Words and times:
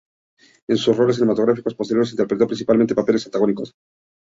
En 0.67 0.77
sus 0.77 0.97
roles 0.97 1.17
cinematográficos 1.17 1.75
posteriores 1.75 2.09
interpretó 2.09 2.47
principalmente 2.47 2.95
papeles 2.95 3.27
antagónicos. 3.27 3.75